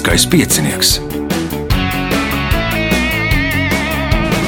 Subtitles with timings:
[0.00, 0.90] Lieliskais piecinieks.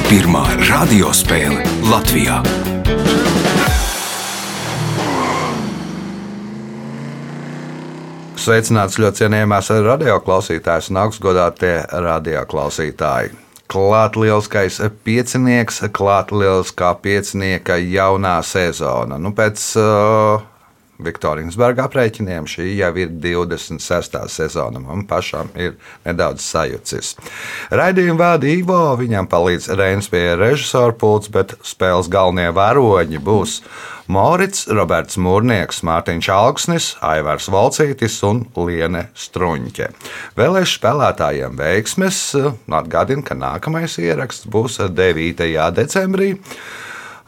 [0.09, 2.39] Pirmā radiospēle Latvijā.
[8.33, 11.75] Sveicināts ļoti cienījamās radioklausītājas un augstgadātie
[12.07, 13.37] radioklausītāji.
[13.69, 19.21] Klāt lielskais piecinieks, klāt lieliskā piecinieka jaunā sezona.
[19.21, 20.49] Nu, pēc uh,
[21.01, 24.19] Viktorijas Berga aprēķiniem šī jau ir 26.
[24.29, 24.81] sezona.
[24.83, 25.73] Man pašam ir
[26.05, 27.15] nedaudz sajucis.
[27.73, 33.57] Raidījumu vada Ivo, viņam palīdz Reinas pie režisora pults, bet spēles galvenie varoņi būs
[34.11, 39.89] Morits, Roberts Mūrnieks, Mārtiņš Alksnis, Aivars Valcītis un Liene Struņķe.
[40.35, 42.21] Vēlēšu spēlētājiem veiksmes,
[42.67, 45.47] atgādinu, ka nākamais ieraksts būs 9.
[45.79, 46.33] decembrī.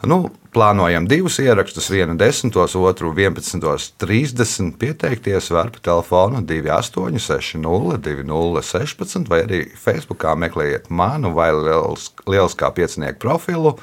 [0.04, 4.76] Nu, plānojam divus ierakstus, vienu 10, otru 11.30.
[4.78, 13.76] Pieteikties var pa telefonu 2860, 2016, vai arī Facebookā meklējiet manu vai Lieliskā piecinieku profilu.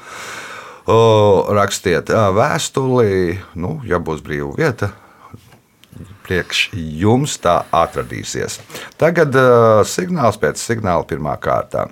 [0.84, 0.98] O,
[1.56, 4.92] rakstiet vēstuli, nu, ja būs brīva vieta,
[6.26, 8.60] priekš jums tā atradīsies.
[9.00, 11.88] Tagad uh, signāls pēc signāla pirmā kārtā.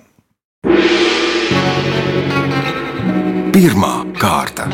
[3.53, 4.67] Pirmā kārta.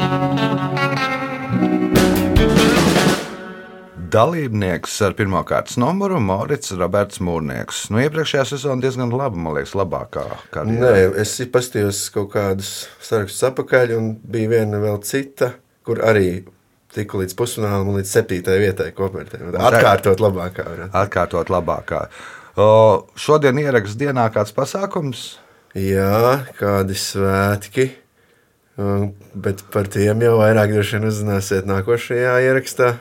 [4.09, 7.83] Dalībnieks ar pirmā kārtas numuru- Morits Roberts Mūrnieks.
[7.93, 10.25] Nu, iepriekšējā sezonā diezgan laba, man liekas, labākā.
[10.69, 15.53] Nē, es paskatījos kaut kādus sarakstus apakaļ, un bija viena vēl cita,
[15.85, 16.43] kur arī
[16.93, 19.41] tiku līdz pusfinālam un līdz septītajai vietai kopvērtē.
[19.53, 20.65] Atkārtot labākā.
[20.65, 20.93] Varētu.
[21.03, 22.03] Atkārtot labākā.
[22.57, 22.69] O,
[23.15, 25.37] šodien ieraksts dienā kāds pasākums?
[25.77, 27.91] Jā, kādi svētki.
[29.35, 32.93] Bet par tiem jau vairāk droši vien uzzināsiet nākošajā ierakstā.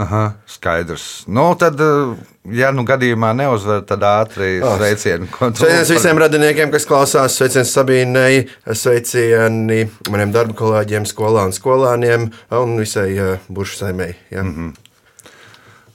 [0.00, 1.24] Aha, skaidrs.
[1.28, 1.80] Nu, tad,
[2.56, 4.78] ja nu gadījumā neuzvar, tad ātri oh.
[4.78, 5.28] sveicieni.
[5.28, 7.36] Sveiciens visiem radiniekiem, kas klausās.
[7.36, 12.30] Sveiciens Sabīnei, sveicieni maniem darba kolēģiem, skolā un skolāniem
[12.62, 14.14] un visai uh, buršu saimei.
[14.30, 14.46] Ja.
[14.46, 14.89] Mm -hmm.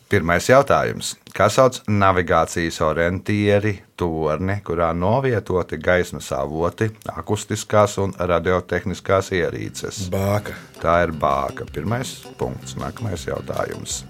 [0.10, 1.16] Pirmais jautājums.
[1.36, 10.06] Kā sauc navigācijas orientieri torni, kurā novietoti gaismas avoti, akustiskās un radiotehniskās ierīces?
[10.14, 10.54] Bāka.
[10.82, 11.66] Tā ir bāka.
[11.74, 12.78] Pirmais punkts.
[12.78, 14.04] Nākamais jautājums.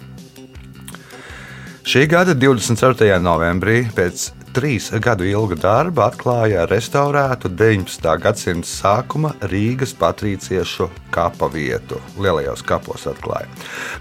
[1.85, 3.19] Šī gada 24.
[3.21, 4.23] novembrī pēc
[4.57, 8.07] trīs gadu ilga darba atklāja restaurētu 19.
[8.23, 12.01] gadsimta sākuma Rīgas patriciešu kapa vietu.
[12.17, 13.45] Lielajos kapos atklāja.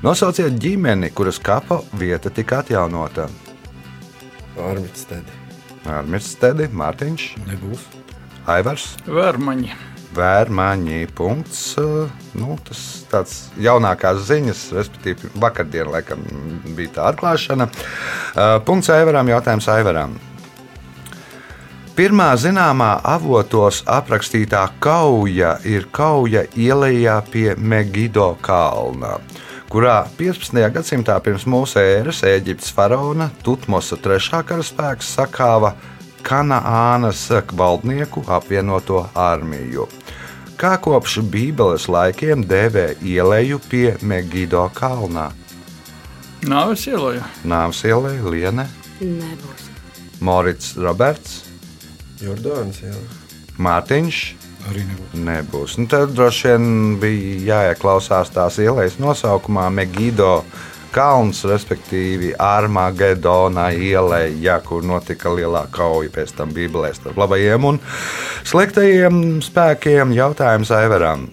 [0.01, 3.29] Nosauciet ģimeni, kuras kapa vieta tika atjaunota.
[4.57, 5.41] Armitstedi.
[5.85, 7.35] Armitstedi, Mārtiņš.
[7.51, 7.85] Nebūs.
[8.49, 8.95] Aivars.
[9.05, 9.94] Vērmaņi.
[10.15, 11.07] Vērmaņi.
[11.15, 11.63] Punkts.
[12.35, 16.23] Nu, tas tāds jaunākās ziņas, respektīvi, vakardien laikam
[16.77, 17.69] bija tā atklāšana.
[18.67, 20.17] Punkts Aivaram, jautājums Aivaram.
[21.95, 29.21] Pirmā zināmā avotos aprakstītā kauja ir kauja ielā pie Megido kalna,
[29.71, 30.59] kurā 15.
[30.75, 35.77] gadsimtā pirms mūsu ēras Eģiptes faraona Tutmosa III karaspēks sakāva
[36.27, 39.87] Kanānas valdnieku apvienoto armiju.
[40.55, 45.33] Kā kopš Bībeles laikiem dēvē ieleju pie Megido kalnā?
[46.47, 47.19] Nāves ielai.
[47.43, 48.69] Nāves ielai, Liene.
[49.01, 49.67] Nebūs.
[50.23, 51.41] Morits Roberts.
[52.23, 52.79] Jordāns.
[52.85, 52.95] Jā.
[53.59, 54.21] Mārtiņš.
[54.71, 55.17] Arī nebūs.
[55.27, 55.75] Nebūs.
[55.81, 56.69] Nu, tad droši vien
[57.03, 60.45] bija jāieklausās tās ielas nosaukumā Megido
[60.95, 64.31] kalns, respektīvi Armagedona ielai,
[64.67, 67.81] kur notika lielā kauja pēc tam Bībelē starp labajiem un
[68.47, 70.15] sliktajiem spēkiem.
[70.15, 71.27] Jautājums Aivaram.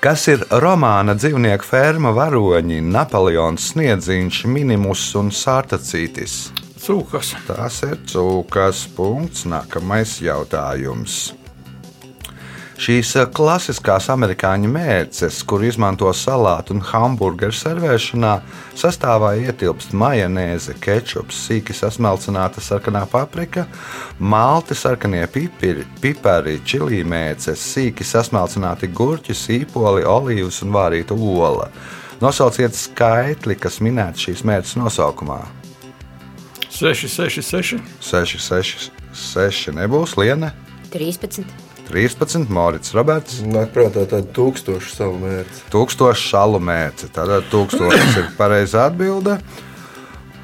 [0.00, 6.36] Kas ir romāna dzīvnieku ferma varoņi, Napoleons sniedziņš, minimus un sārtacītis?
[6.86, 7.32] Cūkas.
[7.48, 8.84] Tas ir cūkas.
[8.94, 9.42] Punkts.
[9.50, 11.35] Nākamais jautājums.
[12.76, 18.32] Šīs eh, klasiskās amerikāņu mērces, kur izmanto salātu un hamburgeru servēšanā,
[18.76, 23.64] sastāvā ietilpst majonēze, kečups, sīki sasmalcināta sarkanā paprika,
[24.20, 31.70] malti, sarkanie pipiri, pipari, čili mērces, sīki sasmalcināti gurķi, sīpoli, olīvas un vārīta ola.
[32.20, 35.40] Nosauciet skaitli, kas minēts šīs mērces nosaukumā.
[36.76, 37.80] 6, 6, 6.
[38.04, 40.52] 6, 6, 6 nebūs Liene.
[40.92, 41.48] 13.
[41.86, 43.38] 13, Morits Roberts.
[43.46, 45.62] Nāk prātā tāda tūkstoša salu mērķa.
[45.72, 47.12] Tūkstoša salu mērķa.
[47.14, 49.34] Tātad tūkstošs ir pareizā atbilde.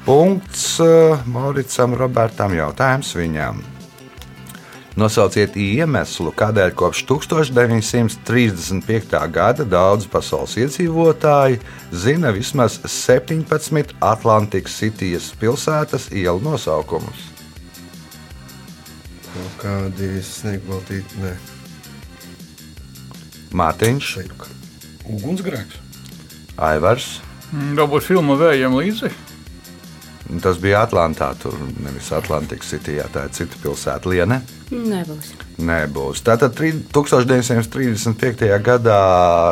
[0.03, 3.61] Punkts uh, Moricam Robertam jautājums viņam.
[4.99, 9.15] Nosauciet iemeslu, kādēļ kopš 1935.
[9.33, 11.57] gada daudzi pasaules iedzīvotāji
[11.89, 17.32] zina vismaz 17 Atlantikas Citijas pilsētas ielu nosaukumus.
[19.63, 21.33] Kādi sniegbaltīti, nē,
[23.53, 24.07] Mārtiņš.
[25.13, 25.77] Ugunsgrēks.
[26.57, 27.19] Aivars.
[27.53, 29.11] Mm, Varbūt filma vējiem līdzi.
[30.41, 34.39] Tas bija Atlantā, tur nevis Atlantikas Cityjā, tā ir cita pilsēta, Liene.
[34.71, 35.33] Nebūs.
[35.61, 36.23] Nebūs.
[36.25, 38.47] Tātad tri- 1935.
[38.63, 38.97] gadā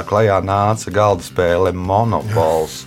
[0.10, 2.81] klajā nāca galda spēle Monopols.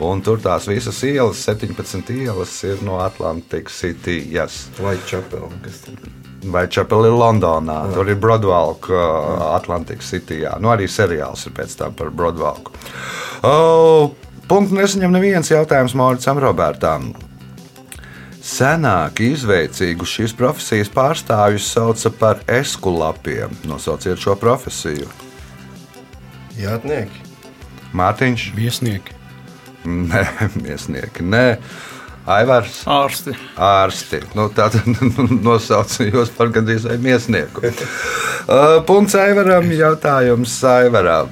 [0.00, 4.20] Un tur tās visas ielas, 17 ielas, ir no Atlantikas City.
[4.32, 4.68] Yes.
[4.78, 7.82] White Chapel, kas tur Vai Čepeli Londonā.
[7.92, 10.40] Tur ir Broadwalk, uh, Atlantikas City.
[10.46, 10.54] Jā.
[10.60, 12.72] Nu, arī seriāls ir pēc tam par Broadwalku.
[13.44, 14.14] Oh,
[14.48, 17.10] punktu nesaņem neviens jautājums Mauricam Robertam.
[18.40, 23.52] Senāk izveicīgu šīs profesijas pārstāvjus sauca par eskulapiem.
[23.68, 25.08] Nosauciet šo profesiju.
[26.56, 27.26] jātnieki.
[27.92, 29.16] Mārtiņš, Viesnieki.
[30.10, 30.24] nē,
[30.60, 31.44] miesnieki, nē,
[32.30, 32.82] Aivars.
[32.90, 33.34] Ārsti.
[33.56, 34.22] ārsti.
[34.38, 34.86] Nu, Tātad
[35.48, 37.66] nosaucījos par gandrīz vai miesnieku.
[38.50, 41.28] Uh, Punkts Aivaram, jautājums Aivaram.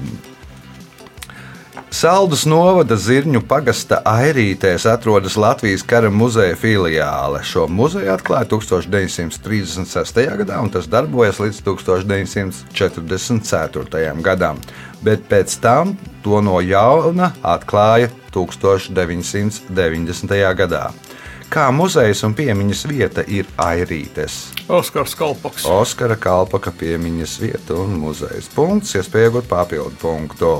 [1.88, 7.40] Saldus novada Zirņu pagasta airītēs atrodas Latvijas kara muzeja filiāle.
[7.48, 10.20] Šo muzeju atklāja 1936.
[10.42, 14.12] gadā, un tas darbojas līdz 1944.
[14.22, 14.60] gadam.
[15.02, 18.12] Bet pēc tam to no jauna atklāja
[18.46, 20.38] 1990.
[20.54, 20.88] gadā.
[21.48, 24.50] Kā muzejs un piemiņas vieta ir airītes?
[24.68, 25.64] Oskars Kalpaks.
[25.64, 28.50] Oskara Kalpaka piemiņas vieta un muzejs.
[28.52, 30.52] Punkts, iespēja iegūt papildu punktu.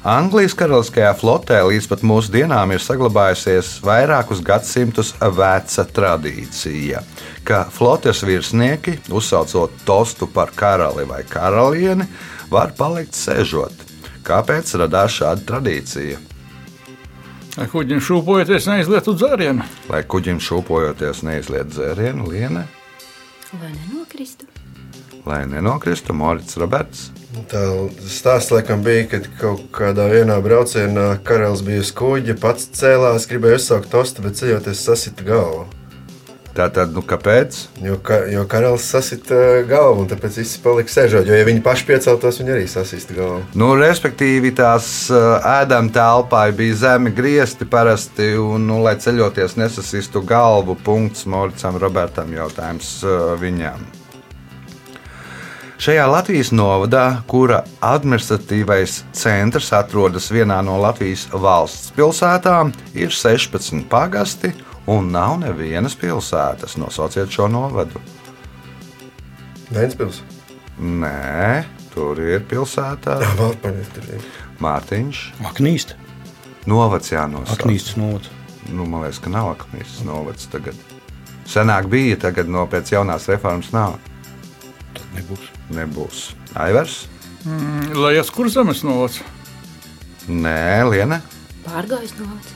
[0.00, 7.02] Anglijas karaliskajā flotē līdz pat mūsdienām ir saglabājusies vairākus gadsimtus veca tradīcija,
[7.44, 12.08] ka flotes virsnieki, uzsaucot tostu par karali vai karalieni,
[12.52, 13.89] var palikt sēžot.
[14.26, 16.18] Kāpēc radās šāda tradīcija?
[17.60, 19.64] Ar kuģiem šūpojoties neizlietu dzērienu.
[19.90, 22.66] Lai kuģim šūpojoties neizliet dzērienu, liene,
[23.60, 24.46] Lai nenokristu.
[25.26, 27.08] lai nenokristu Morits Roberts.
[27.50, 27.62] Tā
[28.10, 33.58] stāsts laikam bija, kad kaut kādā vienā braucienā karalis bija uz kuģa, pats cēlās, gribēja
[33.58, 35.66] uzsākt tostu, bet ceļoties sasita galvu.
[36.50, 37.56] Tātad, nu kāpēc?
[37.84, 39.36] Jo, ka, jo karalis sasita
[39.70, 41.28] galvu, un tāpēc visi palika sēžot.
[41.30, 43.44] Jo, ja viņi paši pieceltos, viņi arī sasista galvu.
[43.60, 50.24] Nu, respektīvi, tās uh, ēdama telpā bija zemi griezti parasti, un, nu, lai ceļoties nesasistu
[50.26, 53.86] galvu, punkts Moricam Robertam jautājums uh, viņam.
[55.80, 64.50] Šajā Latvijas novadā, kura administratīvais centrs atrodas vienā no Latvijas valsts pilsētām, ir 16 pagasti
[64.90, 66.76] un nav nevienas pilsētas.
[66.80, 68.00] Nosauciet šo novadu.
[69.70, 70.22] Vēnspils.
[70.80, 71.64] Nē,
[71.94, 72.42] tur ir
[74.16, 74.28] ir.
[74.60, 75.20] Mārtiņš.
[75.50, 75.94] Aknīst.
[76.70, 77.56] Novads jānosauc.
[77.58, 78.30] Aknīstas novads.
[78.70, 80.76] Nu, man liekas, ka nav akmīstas novads tagad.
[81.50, 83.96] Senāk bija, tagad no pēc jaunās reformas nav.
[84.94, 85.48] Tad nebūs.
[85.74, 86.20] Nebūs.
[86.60, 87.04] Aivars?
[87.46, 89.20] Mm, Lai es kur zemes novads.
[90.28, 91.22] Nē, Liena.
[91.64, 92.52] Pārgājis novads.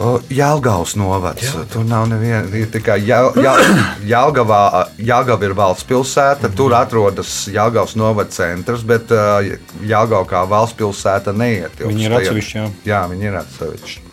[0.00, 1.50] O, Jālgavas novads.
[1.68, 2.46] Tur nav neviena.
[2.56, 3.66] Ir tikai Jāl- Jāl-
[4.12, 4.60] Jālgavā.
[4.96, 6.48] Jālgava ir valsts pilsēta.
[6.56, 9.44] Tur atrodas Jālgavas novada centrs, bet uh,
[9.84, 11.84] Jālgava kā valsts pilsēta neietilpst.
[11.92, 12.64] Viņi ir atsevišķi, jā.
[12.88, 14.06] Jā, viņi ir atsevišķi.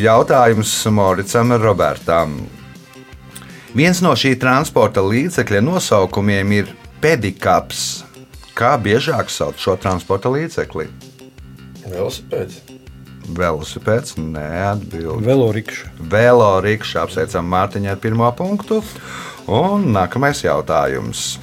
[0.00, 2.38] Jautājums Moricam Robertam.
[3.76, 6.72] Viens no šī transporta līdzekļa nosaukumiem ir
[7.04, 7.82] pedikaps.
[8.56, 10.88] Kā biežāk sauc šo transporta līdzekli?
[11.84, 12.62] Velosipēds.
[13.24, 15.24] Velosipēds, neatbild.
[15.24, 15.94] Velorikša.
[16.12, 18.82] Vēlo rīkšā apsveicam Mārtiņu ar pirmo punktu.
[19.48, 21.38] Un nākamais jautājums.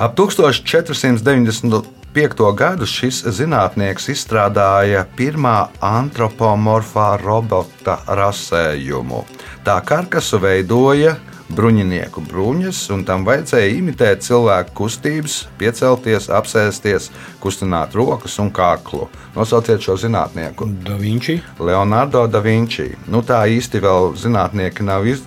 [0.00, 2.54] Ap 1495.
[2.56, 9.24] gadu šis zinātnieks izstrādāja pirmā antropomorfā robota rasējumu.
[9.62, 11.16] Tā karkasu veidoja
[11.56, 17.10] bruņinieku bruņas, un tam vajadzēja imitēt cilvēku kustības, piecelties, apsēsties,
[17.42, 19.08] kustināt rokas un kaklu.
[19.34, 20.68] Nosauciet šo zinātnieku.
[20.86, 21.40] Da Vinci.
[21.58, 22.90] Leonardo da Vinci.
[23.10, 25.22] Nu, tā īsti vēl zinātnieki nav, iz,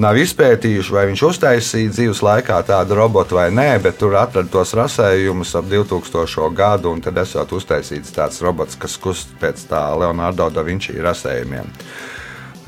[0.00, 4.72] nav izpētījuši, vai viņš uztaisīja dzīves laikā tādu robotu vai nē, bet tur atrada tos
[4.78, 6.48] rasējumus ap 2000.
[6.56, 11.68] gadu, un tad esot uztaisīts tāds robots, kas kust pēc tā Leonardo da Vinci rasējumiem.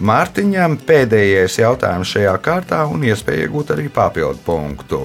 [0.00, 5.00] Mārtiņam pēdējais jautājums šajā kārtā un iespēja iegūt arī papildu punktu.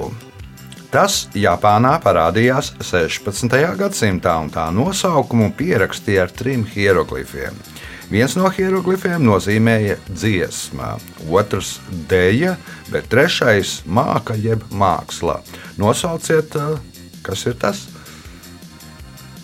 [0.87, 3.51] Tas Japānā parādījās 16.
[3.79, 7.57] gadsimtā, un tā nosaukumu pierakstīja ar trim hieroglifiem.
[8.07, 10.93] Viens no hieroglifiem nozīmēja dziesmā,
[11.27, 11.73] otrs
[12.07, 12.53] dēļa,
[12.93, 15.41] bet trešais māka jeb māksla.
[15.75, 16.79] Nosauciet, uh,
[17.27, 17.83] kas ir tas?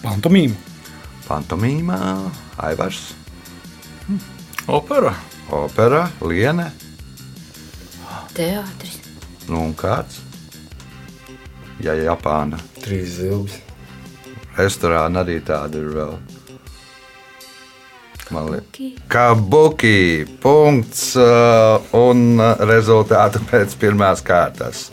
[0.06, 0.56] Pantomīma.
[1.28, 2.00] Pantomīmā,
[2.64, 3.12] Aivars,
[4.68, 5.12] Opera.
[5.54, 6.72] Opera, liene,
[8.34, 9.00] Teātris.
[9.48, 10.22] nu un kāds?
[11.84, 12.58] Ja Japāna.
[12.82, 13.60] Trīs zilbes.
[14.58, 16.16] Restorāna arī tāda ir vēl.
[18.34, 18.90] Man liekas, Ki.
[19.12, 20.26] Kabuki.
[20.42, 24.88] Punkts uh, un uh, rezultātu pēc pirmās kārtas.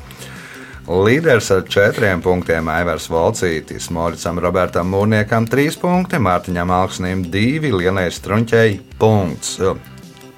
[0.91, 8.09] Līderis ar četriem punktiem Aivars Volcītis, Moricam Robertam Mūrniekam trīs punkti, Mārtiņam Alksnim divi, Lienai
[8.11, 9.61] Strunķei punkts.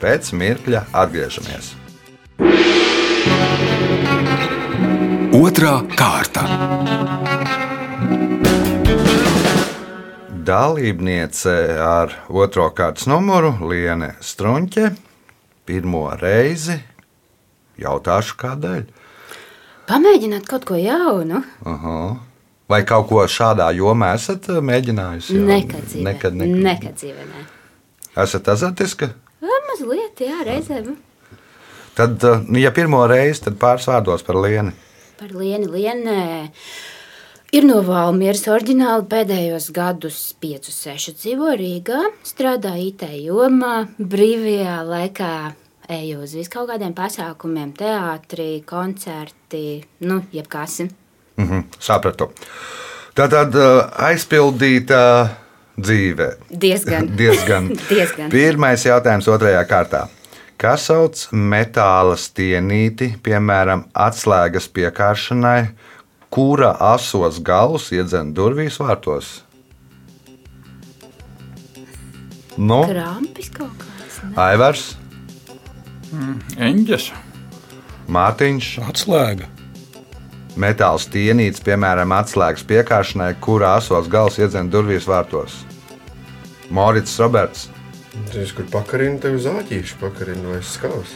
[0.03, 1.69] Pēc mirkļa atgriežamies.
[5.39, 6.43] Otra kārta.
[10.43, 11.55] Dalībniece
[11.87, 14.91] ar otro kārtas numuru Liene Strunke.
[15.71, 16.81] Pirmo reizi
[17.79, 18.85] jautāšu, kādēļ.
[19.87, 21.45] Pamēģināt kaut ko jaunu.
[21.63, 21.97] Aha.
[22.67, 25.39] Vai kaut ko šādā jomā esat uh, mēģinājusi?
[25.39, 26.05] Jā, Nekad dzīvē.
[26.11, 26.63] Nekad, nekad.
[26.67, 27.27] Nekad dzīvē.
[27.31, 27.51] Ne.
[28.23, 29.15] Esat azartiska?
[29.43, 30.95] Mazliet, jā, reizēm.
[31.97, 34.73] Tad, nu, ja pirmo reizi, tad pāris vārdos par lieni.
[35.19, 36.23] Par lieni, lienē.
[37.53, 45.35] Ir no Valmieras oriģināli pēdējos gadus 5-6 dzīvo Rīgā, strādā IT jomā, brīvajā laikā
[45.93, 50.81] eju uz viskaut kādiem pasākumiem, teātrī, koncerti, nu, jebkas.
[51.37, 52.31] Mhm, sapratu.
[53.13, 53.57] Tā tad
[54.09, 55.03] aizpildīta
[55.79, 56.33] dzīve.
[56.51, 57.09] Diezgan.
[57.21, 57.71] Diezgan.
[57.91, 58.31] Diezgan.
[58.33, 60.07] Pirmais jautājums otrajā kārtā.
[60.61, 65.73] Kas sauc metāla stienīti, piemēram, atslēgas piekāršanai,
[66.33, 69.41] kura asos galus iedzen durvīs vārtos?
[72.57, 74.21] Nu, Krampis kaut kāds.
[74.23, 74.35] ne?
[74.37, 74.85] Aivars,
[76.61, 77.07] Eņģes.
[78.13, 79.47] Mārtiņš, Atslēga.
[80.61, 85.63] Metāla stienīts, piemēram, atslēgas piekāršanai, kura asos galus iedzen durvīs vārtos.
[86.73, 87.69] Morits Roberts.
[88.33, 91.15] Tieši kur pakarina tev uz āķīšu, pakarina vai skavs.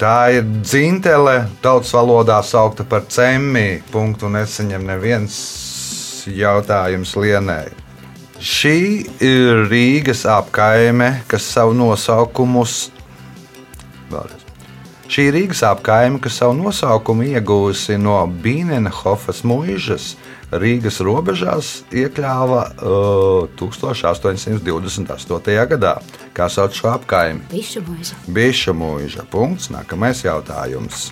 [0.00, 3.82] Tā ir dzintele, tautas valodā saukta par cemmi.
[3.92, 5.36] Punktu nesaņem neviens
[6.24, 7.68] jautājums lienai.
[8.40, 8.78] Šī
[9.20, 12.86] ir Rīgas apkaime, kas savu nosaukumus.
[14.08, 14.39] Vēlreiz.
[15.10, 18.14] Šī Rīgas apkaime, kas savu nosaukumu ieguvusi no
[18.44, 20.12] Bīnenhofas mūžas.
[20.54, 25.50] Rīgas robežās iekļāva uh, 1828.
[25.72, 25.98] gadā.
[26.30, 27.42] Kā sauc šo apkaimi?
[28.30, 29.26] Bišu mūža.
[29.34, 29.66] Punkts.
[29.74, 31.10] Nākamais jautājums.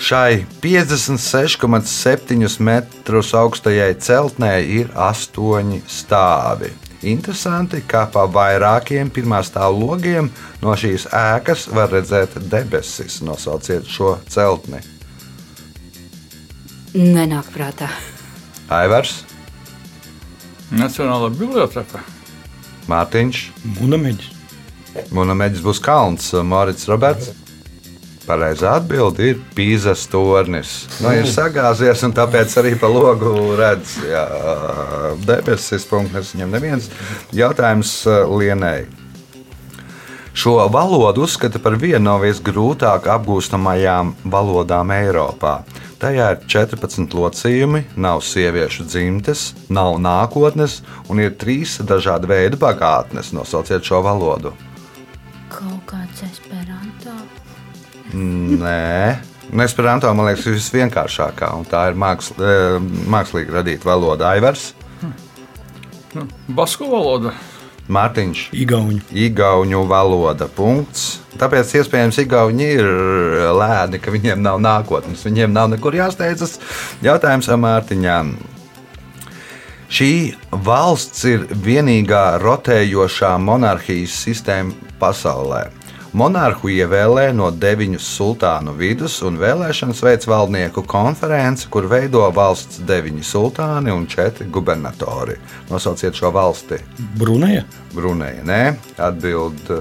[0.00, 6.85] Šai 56,7 metrus augstajai celtnē ir astoņi stāvi.
[7.04, 10.30] Interesanti, ka pa vairākiem pirmā stāva logiem
[10.62, 13.20] no šīs ēkas var redzēt debesis.
[13.26, 14.80] Nosauciet šo celtni.
[16.96, 17.90] Nenāk prātā.
[18.72, 19.20] Aivars,
[20.74, 22.00] Nacionālā biblioteka.
[22.90, 23.42] Mārtiņš,
[23.76, 24.32] Munameģis.
[25.14, 27.30] Munameģis būs kalns, Morits Roberts.
[28.26, 30.74] Pareizā atbilde ir pīzas tornis.
[30.98, 33.96] Nu, ir sagāzies, un tāpēc arī pa logu redz
[35.26, 35.86] debesis.
[35.86, 36.90] Punkts viņam neviens.
[37.36, 38.88] Jautājums uh, Lienai.
[40.36, 45.60] Šo valodu uzskata par vienu no visgrūtāk apgūstamajām valodām Eiropā.
[45.96, 53.32] Tajā ir 14 locījumi, nav sieviešu dzimtes, nav nākotnes un ir trīs dažādi veidi bagātnes.
[53.32, 54.52] Nosauciet šo valodu.
[55.48, 57.16] Kaut kāds esperanto.
[58.14, 59.16] Nē,
[59.56, 64.32] Nesperanto man liekas, ir visvienkāršākā, un tā ir māksl, eh, mākslīgi radīta valoda.
[64.34, 64.72] Aivars,
[66.16, 67.34] Nu, Basku valoda.
[67.92, 69.02] Mārtiņš, Igauņu.
[69.12, 70.48] Igaunu valoda.
[70.48, 71.20] Punkts.
[71.36, 72.88] Tāpēc iespējams Igauni ir
[73.54, 76.56] lēni, ka viņiem nav nākotnes, viņiem nav nekur jāsteidzas.
[77.04, 78.32] Jautājums Mārtiņām.
[79.92, 80.10] Šī
[80.66, 85.66] valsts ir vienīgā rotējošā monarhijas sistēma pasaulē.
[86.16, 93.24] Monarhu ievēlē no deviņu sultānu vidus, un vēlēšanas veids valdnieku konference, kur veido valsts deviņi
[93.26, 95.36] sultāni un četri gubernatori.
[95.68, 96.78] Nosauciet šo valsti.
[97.20, 97.66] Bruneja.
[97.92, 98.62] Brunēja, nē,
[98.96, 99.74] atbild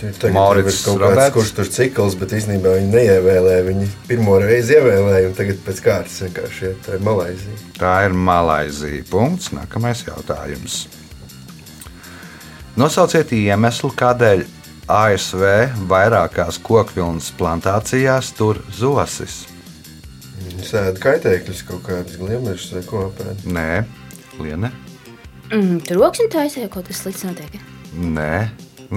[0.00, 1.34] Tagad Maurits Roberts.
[1.34, 3.64] kurš tur cikls, bet īstenībā viņi neievēlēja.
[3.66, 6.80] Viņi pirmo reizi ievēlēja, un tagad pēc kārtas vienkārši iet.
[6.86, 7.58] Tā ir Malaisija.
[7.76, 9.02] Tā ir Malaisija.
[9.10, 9.50] Punkts.
[9.52, 10.78] Nākamais jautājums.
[12.80, 14.46] Nosauciet iemeslu, kādēļ
[14.90, 15.42] ASV
[15.90, 19.44] vairākās kokvilnas plantācijās tur zosis.
[20.40, 23.44] Viņi sēda kaitēkļus kaut kādus gliemežus vai ko apēd.
[23.46, 23.84] Nē,
[24.40, 24.72] Liene.
[25.50, 27.56] Mm, Troksni taisīja kaut kas slikts notiek.
[27.94, 28.34] Nē,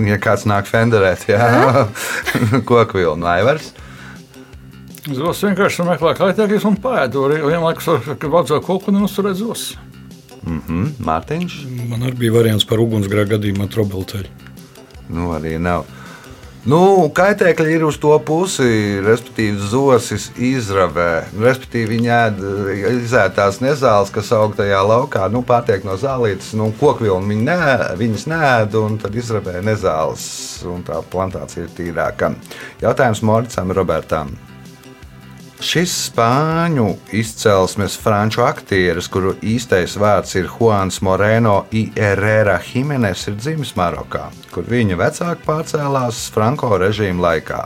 [0.07, 1.88] ja kāds nāk fenderēt, jā,
[2.69, 3.71] koku vilnu aivars.
[5.03, 7.17] Zos vienkārši meklē kaitēkļus un pēd.
[7.27, 9.73] Arī vienlaikus, ar- kad vajadzēja koku un uzturēt zos.
[10.43, 11.57] Mhm, Mārtiņš.
[11.91, 14.31] Man arī bija variants par ugunsgrēku gadījumā trobelceļu.
[15.10, 15.88] Nu, arī nav.
[16.63, 21.25] Nu, kaitēkļi ir uz to pusi, respektīvi, zosis izravē.
[21.36, 22.39] Respektīvi, viņi ēd
[23.01, 27.60] izētās nezāles, kas aug tajā laukā, nu, pārtiek no zālītes, nu, kokvilnu viņi nē,
[28.00, 30.24] viņas nēd, un tad izravē nezāles,
[30.72, 32.31] un tā plantācija ir tīrāka.
[32.86, 34.31] Jautājums Moricam Robertam.
[35.63, 41.86] Šis spāņu izcelsmes franču aktieris, kuru īstais vārds ir Juans Moreno I.
[41.96, 47.62] Herrera Jimenez, ir dzimis Marokā, kur viņa vecāki pārcēlās Franko režīma laikā.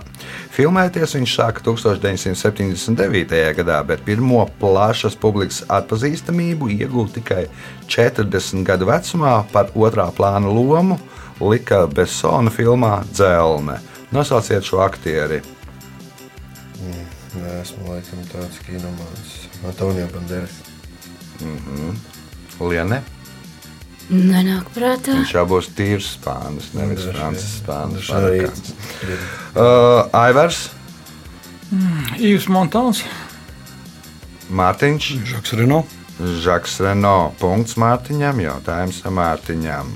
[0.54, 3.42] Filmēties viņš sāka 1979.
[3.64, 7.48] gadā, bet pirmo plašas publikas atpazīstamību ieguva tikai
[7.90, 11.02] 40 gadu vecumā par otrā plāna lomu
[11.42, 13.82] Lika Besona filmā Dzelne.
[14.14, 15.42] Nosauciet šo aktieri!
[17.38, 19.36] Nē, esmu laikam tāds kinomāns.
[19.68, 20.58] Antonija Banderas.
[22.58, 23.04] Liene.
[24.08, 25.18] Nenāk prātā.
[25.20, 28.08] Viņš jau būs tīrs spānis, nevis francis spānis.
[29.54, 30.70] Uh, Aivars,
[32.16, 33.04] Īvs Montāns.
[34.48, 35.82] Mārtiņš, Žaks Reno.
[36.18, 37.34] Žaks Reno.
[37.42, 39.92] Punkts Mārtiņam, jautājums Mārtiņam.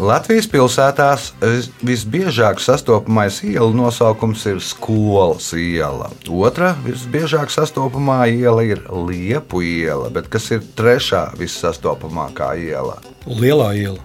[0.00, 6.08] Latvijas pilsētās vis- visbiežāk sastopamais ielu nosaukums ir skolas iela.
[6.24, 12.96] Otra visbiežāk sastopamā iela ir Liepu iela, bet kas ir trešā vissastopamākā iela?
[13.26, 14.00] Lielā iela.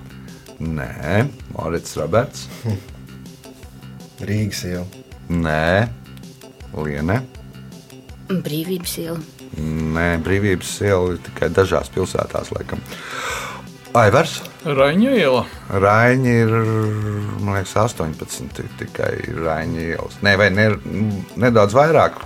[0.59, 2.49] Nē, Morits Roberts.
[4.27, 4.85] Rīgas iela.
[5.29, 5.87] Nē,
[6.75, 7.21] Liene.
[8.27, 9.19] Brīvības iela.
[9.95, 12.83] Nē, brīvības iela ir tikai dažās pilsētās, laikam.
[13.95, 15.43] Aivars, Raņa iela.
[15.69, 16.53] Raini ir,
[17.39, 20.17] man liekas, 18 ir tikai Raini ielas.
[20.25, 20.65] Nē, vai ne,
[21.39, 22.17] nedaudz vairāk,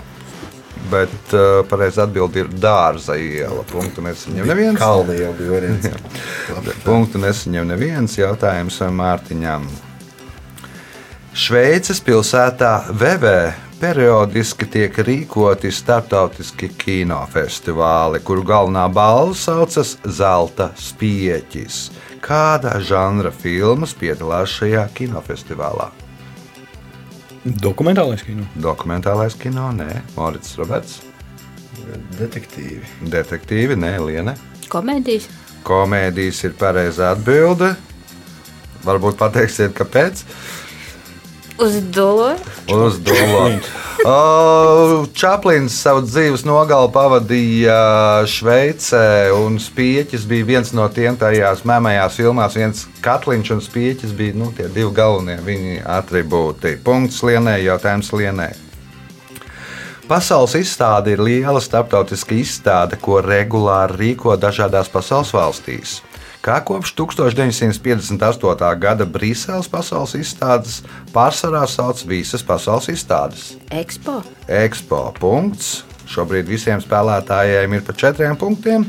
[0.89, 3.61] bet uh, pareizi atbildi ir Dārza iela.
[3.69, 4.79] Punktu nesaņem neviens.
[4.81, 6.09] Kalna iela bija variants.
[6.55, 6.75] Labi.
[6.87, 9.69] Punktu nesaņem neviens jautājums Mārtiņam.
[11.39, 21.79] Šveices pilsētā Vevē periodiski tiek rīkoti starptautiski kinofestivāli, kuru galvenā balva saucas Zelta spieķis.
[22.23, 25.89] Kāda žanra filmas piedalās šajā kinofestivālā?
[27.63, 28.45] Dokumentālais kino.
[28.59, 30.99] Dokumentālais kino, nē, Morits Roberts,
[32.19, 32.83] Detektīvi.
[33.07, 34.35] detektīvi, nē, Liene.
[34.69, 35.29] Komēdijas.
[35.63, 37.73] Komēdijas ir pareizā atbilde.
[38.83, 40.23] Varbūt pateiksiet, kāpēc.
[41.59, 42.35] Uz dolo.
[42.71, 43.59] Uz dolu.
[45.19, 47.79] Čaplins savu dzīves nogali pavadīja
[48.31, 52.55] Šveicē, un spieķis bija viens no tiem tajās mēmējās filmās.
[52.55, 56.77] Viens katliņš un spieķis bija nu, tie divi galvenie viņa attribūti.
[56.85, 58.53] Punkts lienē, jautājums lienē.
[60.09, 65.99] Pasaules izstāde ir liela starptautiska izstāde, ko regulāri rīko dažādās pasaules valstīs.
[66.39, 68.69] Kā kopš 1958.
[68.79, 70.77] gada Brīseles pasaules izstādes
[71.11, 73.53] pārsvarā sauc visas pasaules izstādes.
[73.75, 74.21] Expo.
[74.47, 75.81] Expo punkts.
[76.09, 78.87] Šobrīd visiem spēlētājiem ir pa četriem punktiem.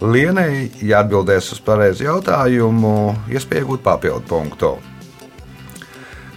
[0.00, 2.94] Lienai, ja atbildēs uz pareizu jautājumu,
[3.28, 4.70] iespēja iegūt papildu punktu.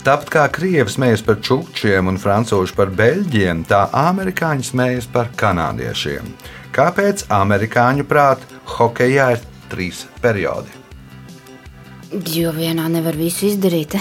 [0.07, 6.33] Tāpat kā krievi smējas par čukčiem un francūži par beļģiem, tā amerikāņi smējas par kanādiešiem.
[6.75, 8.43] Kāpēc amerikāņu prāt
[8.77, 10.71] hokeja ir trīs periodi?
[12.31, 13.97] Jo vienā nevar visu izdarīt.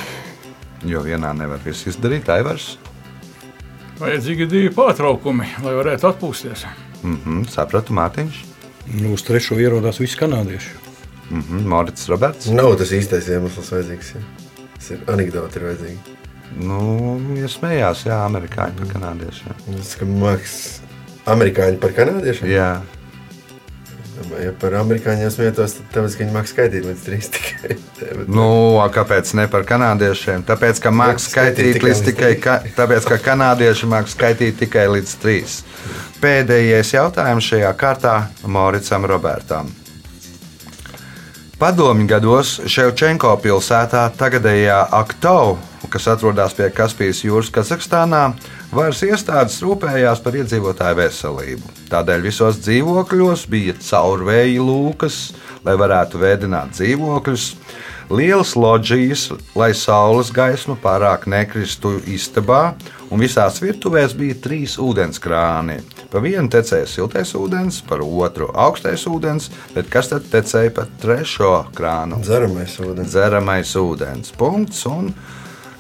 [0.87, 2.77] Jo vienā nevar visu izdarīt, Aivars.
[3.99, 6.67] Vajadzīgi divi pārtraukumi, lai varētu atpūsties.
[7.03, 8.43] Mhm, sapratu, Mārtiņš.
[9.01, 10.75] Nu, uz trešo ierodās visi kanādieši.
[11.31, 12.51] Mhm, Morits Roberts.
[12.55, 14.13] Nav tas īstais iemesls vajadzīgs.
[14.15, 14.25] Ja.
[14.77, 16.17] Tas ir anekdote, ir vajadzīga.
[16.63, 16.81] Nu,
[17.37, 19.57] ja smējās, jā, amerikāņi par kanādiešiem.
[19.67, 20.87] Tas, ka mākslinieks
[21.31, 22.51] amerikāņi par kanādiešiem.
[22.51, 22.69] Jā,
[24.41, 27.79] Ja par amerikāņiem smietos, tad tāpēc, ka viņi mākslinieks skaitīt līdz trīs tikai.
[28.37, 28.49] Nu,
[28.93, 30.45] kāpēc ne par kanādiešiem?
[30.49, 35.59] Tāpēc, ka mākslinieks skaitīt līdz tikai, ka, tāpēc, ka kanādieši mākslinieks skaitīt tikai līdz trīs.
[36.23, 39.75] Pēdējais jautājums šajā kārtā Mauricam Robertam.
[41.57, 45.55] Padomju gados Ševčenko pilsētā, tagadējā Aktau,
[45.89, 48.35] kas atrodas pie Kaspijas jūras Kazahstānā,
[48.77, 51.73] varas iestādes rūpējās par iedzīvotāju veselību.
[51.89, 55.17] Tādēļ visos dzīvokļos bija caurvēji lūkas,
[55.65, 57.47] lai varētu vēdināt dzīvokļus.
[58.07, 62.77] Lielas loģijas, lai saules gaisma pārāk nekristu istabā,
[63.11, 65.81] un visās virtuvēs bija trīs ūdenskrāni.
[66.13, 71.51] Pa vienu tecēja siltais ūdens, par otru augstais ūdens, bet kas tad tecēja pa trešo
[71.75, 72.21] krānu?
[72.23, 73.11] Dzeramais ūdens.
[73.11, 74.31] Dzeramais ūdens.
[74.39, 75.11] Punkts un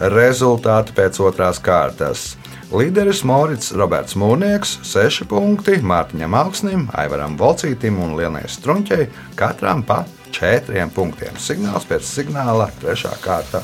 [0.03, 2.33] rezultāti pēc otrās kārtas.
[2.75, 9.07] Līderis Morits Roberts Mūrnieks, 6 punkti, Mārtiņam Augsnim, Aivaram Volcītim un Lienai Strunķei,
[9.39, 10.03] katram pa
[10.35, 11.37] 4 punktiem.
[11.41, 13.63] Signāls pēc signāla, trešā kārta.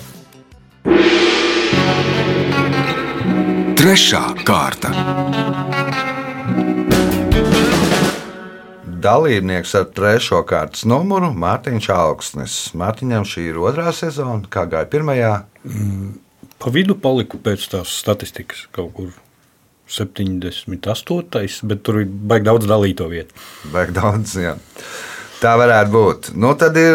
[3.79, 4.93] Trešā kārta.
[9.03, 12.57] Dalībnieks ar trešo kārtas numuru Mārtiņš Augsnis.
[12.79, 15.33] Mārtiņam šī ir otrā sezona, kā gāja pirmajā.
[16.63, 19.11] Pa vidu paliku pēc tās statistikas kaut kur
[19.91, 21.67] 78.
[21.69, 23.35] bet tur ir baigi daudz dalīto vietu.
[23.75, 24.55] Vajag daudz, jā.
[25.43, 26.29] Tā varētu būt.
[26.39, 26.95] Nu, tad ir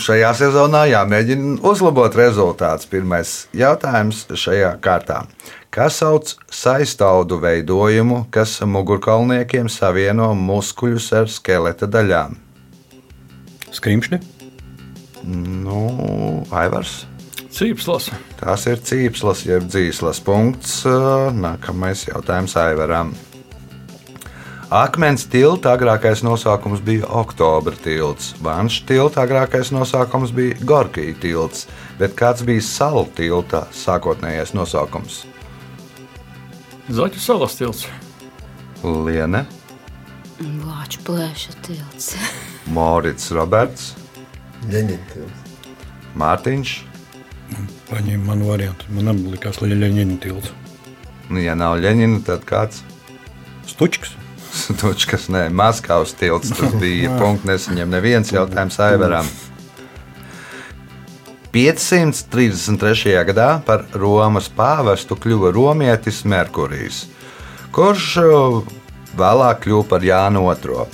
[0.00, 2.88] šajā sezonā jāmēģina uzlabot rezultāts.
[2.88, 5.26] Pirmais jautājums šajā kārtā.
[5.74, 12.40] Kas sauc saistaudu veidojumu, kas mugurkaulniekiem savieno muskuļus ar skeleta daļām?
[13.76, 14.22] Skrimšļi,
[15.28, 17.02] Nu, Aivars.
[17.52, 18.10] Cīpslas.
[18.38, 20.82] Tās ir cīpslas, jeb dzīslas punkts.
[21.34, 23.12] Nākamais jautājums Aivaram.
[24.68, 31.64] Akmens tilta agrākais nosaukums bija Oktobra tilts, Vanša tilta agrākais nosaukums bija Gorkija tilts,
[31.96, 35.22] bet kāds bija Salu tilta sākotnējais nosaukums?
[36.92, 37.86] Zaķu salas tilts.
[38.84, 39.46] Liene,
[40.36, 42.12] Vācu plēša tilts.
[42.76, 43.94] Morits, Roberts,
[44.68, 45.48] Ļeņķis.
[46.20, 46.76] Mārtiņš.
[47.88, 48.92] paņēma manu variantu.
[48.92, 50.52] Man likās, ka Leņķina tilts.
[51.32, 52.84] Nu, ja nav Ļeņina, tad kāds?
[53.64, 54.17] Stučks.
[54.76, 56.52] Tučkas, nē, Maskavas tilts.
[56.52, 59.28] Tas bija punkts, nesaņem neviens jautājums Aivaram.
[61.52, 63.14] 533.
[63.30, 67.06] gadā par Romas pāvestu kļuva romietis Merkurijs,
[67.72, 68.58] kurš uh,
[69.16, 70.84] vēlāk kļuva par Jānu II.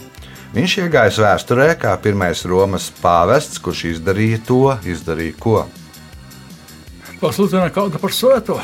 [0.54, 5.64] Viņš iegājis vēsturē kā pirmais Romas pāvests, kurš izdarīja to, izdarīja ko?
[7.18, 8.60] Pasludina kaut ko par svēto.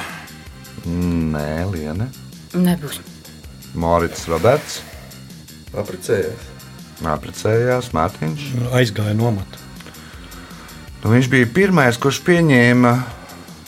[0.86, 2.06] Nē, Liene,
[2.54, 3.00] Nebūs.
[3.74, 4.80] Morits Roberts,
[5.80, 6.50] Apprecējās.
[7.14, 8.50] apprecējās Mārtiņš.
[8.76, 9.58] Aizgāja nomat.
[11.00, 12.92] Nu, viņš bija pirmais, kurš pieņēma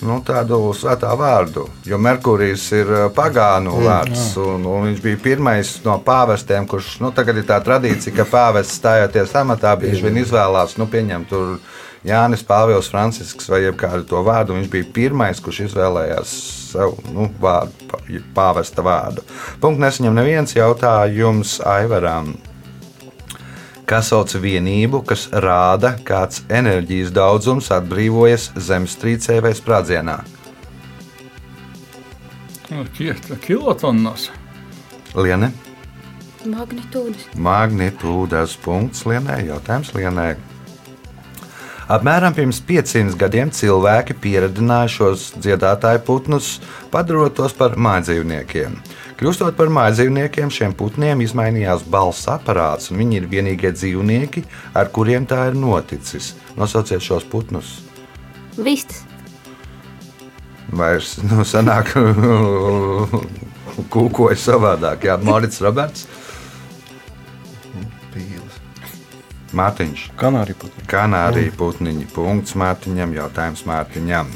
[0.05, 1.65] nu, tādu svētā vārdu.
[1.89, 4.33] Jo Merkurijs ir uh, pagānu vārds.
[4.41, 8.81] Un, un viņš bija pirmais no pāvestiem, kurš nu, tagad ir tā tradīcija, ka pāvests
[8.81, 11.57] stājoties amatā bieži vien izvēlās nu, pieņemt tur
[12.05, 14.57] Jānis Pāvils Francisks vai kādu to vārdu.
[14.59, 16.33] Viņš bija pirmais, kurš izvēlējās
[16.73, 19.23] sev nu, vārdu, pā- pāvesta vārdu.
[19.63, 22.35] Punkts nesaņem neviens jautājums Aivaram
[23.93, 30.23] kas sauc vienību, kas rāda, kāds enerģijas daudzums atbrīvojas zemestrīcē vai sprādzienā.
[33.43, 34.31] Kilotonnas.
[35.13, 35.51] Liene,
[36.49, 37.27] Magnitūdas.
[37.37, 40.31] magnitūdas punkts Lienē, jautājums Lienē.
[41.91, 46.57] Apmēram pirms 500 gadiem cilvēki pieredzināja šos dziedātāju putnus,
[46.93, 48.77] padarot tos par mājdzīvniekiem.
[49.19, 54.45] Kļūstot par mājdzīvniekiem, šiem putniem izmainījās balss aparāts, un viņi ir vienīgie dzīvnieki,
[54.79, 56.33] ar kuriem tā ir noticis.
[56.59, 57.81] Nosauciet šos putnus!
[58.57, 59.05] Vistas.
[60.73, 61.93] vairs nu, sanāk,
[63.93, 65.07] kūkoja savādāk.
[65.09, 66.07] Jā, Mārcis Roberts,
[69.57, 70.85] Mārtiņš, Kanārija putni.
[70.91, 72.07] Kanārija putniņi.
[72.15, 74.31] Punkts Mārtiņam, jautājums Mārtiņam.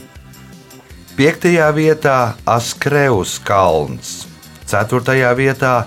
[1.17, 4.27] Piektajā vietā Askreus kalns,
[4.69, 5.87] ceturtajā vietā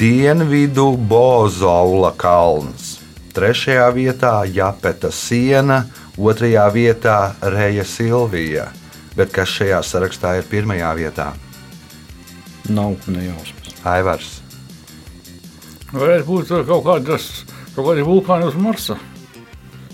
[0.00, 2.96] Dienvidu Bozaula kalns,
[3.36, 5.84] trešajā vietā Japeta siena,
[6.18, 7.18] otrajā vietā
[7.54, 8.66] Reja Silvija.
[9.14, 11.30] Bet kas šajā sarakstā ir pirmajā vietā?
[12.70, 13.74] Nav nejausmas.
[13.86, 14.34] Aivars.
[15.90, 17.30] Varētu būt kaut kādas,
[17.74, 18.98] kaut kādi vulkāni uz Marsa.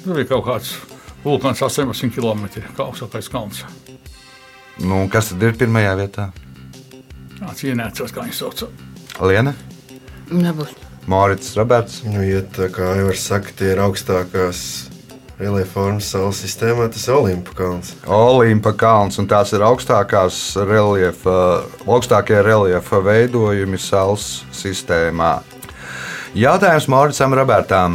[0.03, 0.75] Tur bija kaut kāds
[1.25, 2.47] vulkāns 18 km
[2.87, 3.63] augstākais kalns.
[4.83, 6.31] Nu, kas tad ir pirmajā vietā?
[7.37, 8.67] Tāds ienēcās, kā viņi sauc.
[9.25, 9.55] Liena,
[10.33, 10.75] Nebūs.
[11.07, 12.01] Mārcis Roberts.
[12.07, 14.61] Nu, ja tā kā Aivars saka, tie ir augstākās
[15.39, 17.93] reliefa formas saules sistēmā, tas ir Olimpa kalns.
[18.11, 21.37] Olimpa kalns, un tās ir augstākās reliefa,
[21.87, 25.37] augstākie reliefa veidojumi Saules sistēmā.
[26.37, 27.95] Jautājums Mauricam Robertam.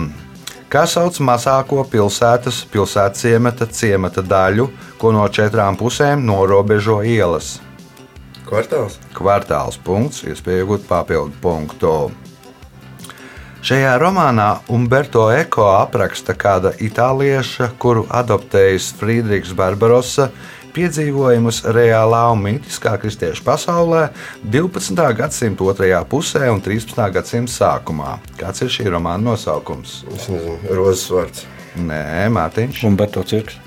[0.65, 4.65] Kā sauc mazāko pilsētas, pilsētas ciemata, ciemata daļu,
[4.97, 7.60] ko no četrām pusēm norobežo ielas?
[8.47, 8.95] Kvartāls.
[9.13, 11.93] Kvartāls punkts, iespēja iegūt papildu punktu.
[13.62, 20.32] Šajā romānā Umberto Eko apraksta kāda itālieša, kuru adoptējis Friedrichs Barbarossa,
[20.75, 24.07] piedzīvojumus reālā un mītiskā kristiešu pasaulē
[24.53, 25.05] 12.
[25.17, 27.01] gadsimta otrajā pusē un 13.
[27.15, 28.17] gadsimta sākumā.
[28.39, 30.01] Kāds ir šī romāna nosaukums?
[30.15, 31.45] Es nezinu, rozes vārds.
[31.79, 32.84] Nē, Mārtiņš.
[32.89, 33.60] Umberto cirks.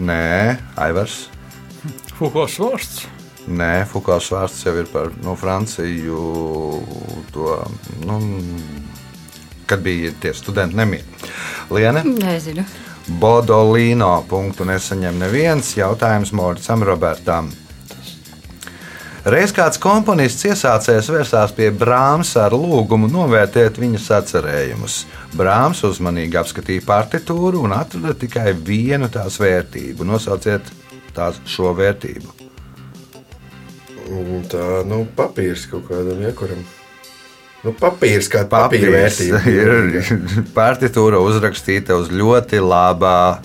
[0.00, 1.26] Nē, Aivars.
[2.16, 3.04] Fukos vārds.
[3.46, 6.22] Nē, Fukās vārds jau ir par no Franciju.
[7.36, 7.60] To,
[8.08, 8.18] nu,
[9.68, 11.30] kad bija tie studenti nemīgi.
[11.74, 12.64] Liene, Nezinu.
[13.06, 17.52] Bodolīno punktu nesaņem neviens jautājums Moricam Robertam.
[19.26, 25.00] Reiz kāds komponists iesācējs vērsās pie Brāmsa ar lūgumu novērtēt viņa sacerējumus.
[25.38, 30.06] Brāms uzmanīgi apskatīja partitūru un atrada tikai vienu tās vērtību.
[30.06, 30.70] Nosauciet
[31.14, 32.34] tās šo vērtību.
[34.14, 36.62] Un Tā, nu, papīrs kaut kādam iekuram.
[37.64, 39.40] Nu, papīrs kā papīra vērtība.
[39.62, 43.38] ir partitūra uzrakstīta uz ļoti labā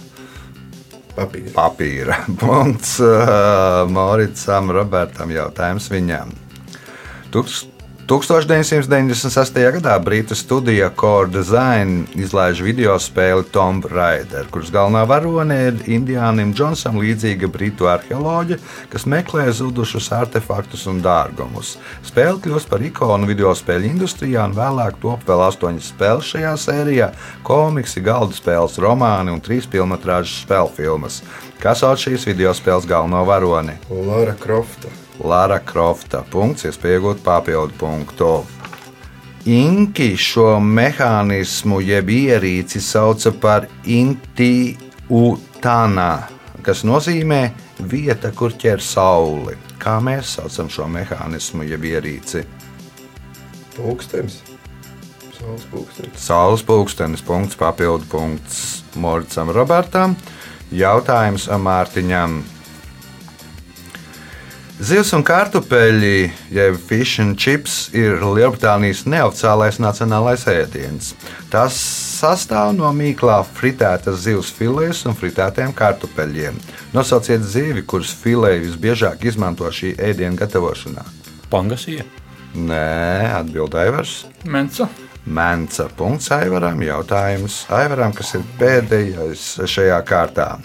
[1.15, 1.51] Papīra.
[1.55, 2.19] papīra.
[2.41, 6.35] Punkts uh, Mauricam, Robertam jautājums viņam.
[7.31, 7.65] Tuks-
[8.07, 9.57] 1996.
[9.75, 16.53] gadā Brītu studija Core Design izlaiž video spēli Tomb Raider, kuras galvenā varone ir Indiānam
[16.55, 18.59] Džonsam līdzīga britu arheoloģija,
[18.91, 21.75] kas meklē zudušus artefaktus un dārgumus.
[22.07, 27.11] Spēle kļūst par ikonu video spēļu industrijā, un vēlāk top vēl astoņas spēles šajā sērijā-
[27.49, 31.21] komiksi, galda spēles, romāni un trīs filmas spēļu filmas.
[31.59, 33.77] Kas sauc šīs video spēles galveno varoni?
[33.89, 35.00] Lara Krofta.
[35.23, 36.23] Lara Krofta.
[36.31, 38.45] Punkts, iespēja iegūt papildu punktu.
[39.49, 44.69] Inki šo mehānismu jeb ierīci sauca par intiutana,
[46.61, 47.51] kas nozīmē
[47.89, 49.57] vieta, kur ķer sauli.
[49.81, 52.45] Kā mēs saucam šo mehānismu jeb ierīci?
[53.77, 54.51] Pūkstens.
[55.41, 56.21] Saules pūkstens.
[56.21, 60.15] Saules pulkstenis, punkts, papildu punkts Moricam Robertam.
[60.71, 62.43] Jautājums Mārtiņam.
[64.81, 71.11] Zivs un kartupeļi, jeb fish and chips, ir Lielbritānijas neoficiālais nacionālais ēdiens.
[71.53, 71.77] Tas
[72.17, 76.57] sastāv no mīklā fritētas zivs filēs un fritētiem kartupeļiem.
[76.95, 81.05] Nosauciet zivi, kuras filēju visbiežāk izmanto šī ēdiena gatavošanā.
[81.53, 82.07] Pangasija.
[82.57, 82.81] Nē,
[83.37, 84.17] atbildēja Aivars.
[84.49, 84.89] Mensa.
[85.29, 86.81] Mensa punkts Aivaram.
[86.81, 90.55] Jautājums Aivaram, kas ir pēdējais šajā kārtā.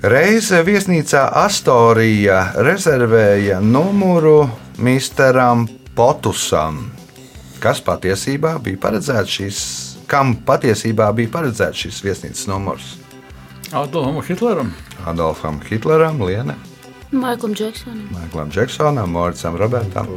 [0.00, 4.46] Reize viesnīcā Astorija rezervēja numuru
[4.80, 6.86] Misteram Potusam,
[7.60, 9.58] kas patiesībā bija paredzēts šīs,
[10.08, 12.94] kam patiesībā bija paredzēts šis viesnīcas numurs.
[13.76, 14.72] Adolfam Hitleram.
[15.04, 16.64] Adolfam Hitleram, Lienam,
[17.12, 18.08] Maiklam Džeksonam.
[18.14, 20.08] Maiklam Džeksonam, Moricam Robertam.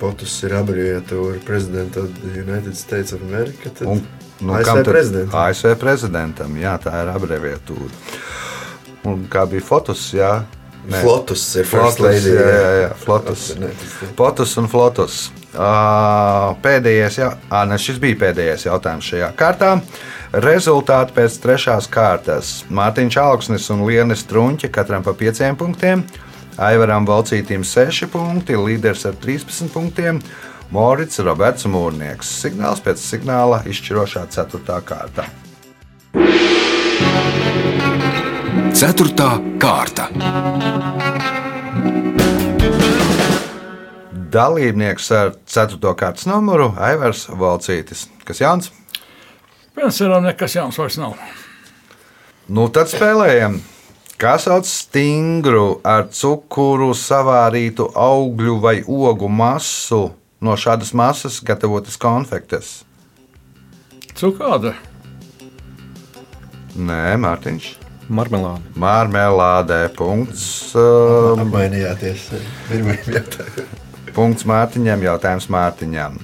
[0.00, 3.70] Potus ir abreviatūra prezidenta of the United States of America.
[3.70, 4.02] Tad Un,
[4.40, 5.40] nu, ASV prezidentam.
[5.46, 7.92] ASV prezidentam, jā, tā ir abreviatūra.
[9.06, 10.40] Un kā bija fotos, jā.
[10.88, 11.02] Nē.
[11.04, 12.32] Flotus ir first Flotus, lady.
[12.32, 13.42] jā, jā, jā, flotus.
[14.16, 15.18] Potus un flotus.
[15.52, 19.74] Uh, pēdējais, jā, ā, ne, šis bija pēdējais jautājums šajā kārtā.
[20.44, 22.52] Rezultāti pēc trešās kārtas.
[22.72, 26.04] Mārtiņš Alksnis un Lienis Trunķi katram pa pieciem punktiem.
[26.58, 30.22] Aivaram Valcītīm 6 punkti, līderis ar 13 punktiem.
[30.74, 32.32] Morits Roberts Mūrnieks.
[32.42, 34.80] Signāls pēc signāla izšķirošā 4.
[34.88, 35.28] kārta.
[38.78, 40.04] Ceturtā kārta.
[44.30, 45.80] Dalībnieks ar 4.
[45.98, 48.04] kārtas numuru Aivars Valcītis.
[48.22, 48.68] Kas Jānis?
[49.74, 51.16] Pensijām nekas jauns vairs nav.
[52.46, 53.56] Nu, tad spēlējam.
[54.14, 60.04] Kā sauc stingru ar cukuru savārītu augļu vai ogu masu
[60.38, 62.70] no šādas masas gatavotas konfektes?
[64.14, 64.76] Cukāde.
[66.78, 67.77] Nē, Mārtiņš.
[68.08, 68.64] Marmelāde.
[68.74, 69.82] Marmelādē.
[69.96, 70.72] Punkts.
[70.74, 72.30] Um, Apmainījāties
[72.70, 73.76] pirmajam jautājumam.
[74.16, 75.04] punkts Mārtiņam.
[75.10, 76.18] Jautājums Mārtiņam.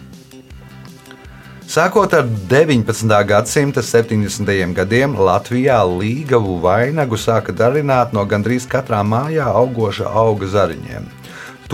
[1.75, 3.09] Sākot ar 19.
[3.27, 4.75] gadsimta 70.
[4.77, 11.09] gadiem Latvijā līgavu vainagu sāka darināt no gandrīz katrā mājā augoša auga zariņiem.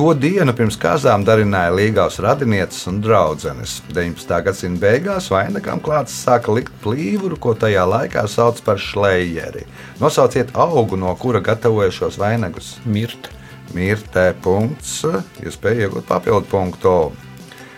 [0.01, 3.75] To dienu pirms kāzām darināja līgavas radinieces un draudzenes.
[3.93, 4.31] 19.
[4.47, 9.67] gadsimta beigās vainagam klāts sāka likt plīvuru, ko tajā laikā sauc par šleijeri.
[10.01, 12.73] Nosauciet augu, no kura gatavoja šos vainagus.
[12.89, 13.29] Mirta.
[13.77, 15.03] Mirtē punkts,
[15.45, 16.97] iespēja iegūt papildu punktu.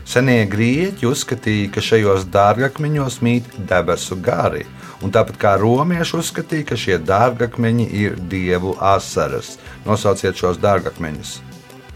[0.06, 4.62] Senie grieķi uzskatīja, ka šajos dārgakmeņos mīt debesu gari,
[5.02, 9.56] un tāpat kā romieši uzskatīja, ka šie dārgakmeņi ir dievu asaras.
[9.90, 11.40] Nosauciet šos dārgakmeņus.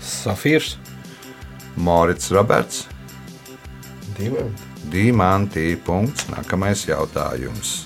[0.07, 0.77] Safīrs.
[1.77, 2.87] Morits Roberts,
[4.17, 4.47] Divi.
[4.89, 5.75] Dimanti.
[5.77, 6.29] Punkts.
[6.33, 7.85] Nākamais jautājums.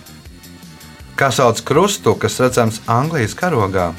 [1.19, 3.91] Kā sauc krustu, kas redzams Anglijas karogā?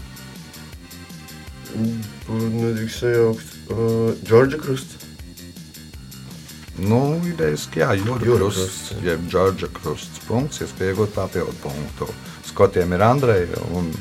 [1.76, 3.56] Nedrīkst sajaukt.
[3.72, 4.98] Uh, Džordža krusts.
[6.82, 10.24] Nu, idejas, ka jā, jūra krusts, jeb Džordža krusts.
[10.26, 12.08] Punkts, iespēja iegūt papildu punktu.
[12.48, 13.92] Skotiem ir Andreja un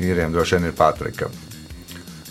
[0.00, 1.32] īriem droši vien ir Patrika.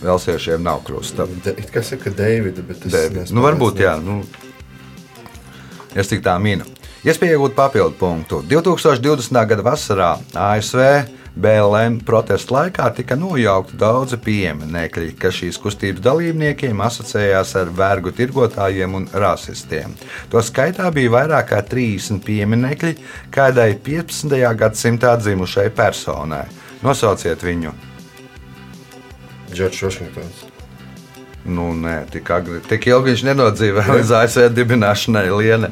[0.01, 1.27] Velsiešiem nav krusta.
[1.53, 3.19] It kā saka Davida, bet Devi.
[3.19, 3.95] neesmu Nu, varbūt, jā.
[4.01, 4.21] Nu,
[5.95, 6.65] es tik tā minu.
[7.05, 8.43] Iespēja iegūt papildu punktu.
[8.49, 9.41] 2020.
[9.49, 10.81] gada vasarā ASV
[11.31, 18.97] BLM protesta laikā tika nojaukti daudzi pieminekļi, kas šīs kustības dalībniekiem asociējās ar vergu tirgotājiem
[18.99, 19.95] un rasistiem.
[20.33, 22.97] To skaitā bija vairāk kā 30 pieminekļi
[23.33, 24.35] kādai 15.
[24.59, 26.43] gadsimtā dzimušai personai.
[26.83, 27.90] Nosauciet viņu!
[29.53, 30.43] Džordžs Vašingtons.
[31.45, 35.71] Nu, nē, tik, agri, tik ilgi viņš nenodzīvoja līdz ASV dibināšanai Liene.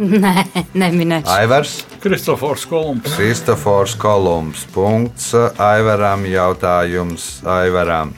[0.00, 0.32] Nē,
[0.72, 1.28] neminēšu.
[1.28, 3.12] Aivars, Kristofors Kolumbs.
[3.18, 4.64] Kristofors Kolumbs.
[4.72, 6.24] Punkts Aivaram.
[6.24, 8.14] Jautājums Aivaram.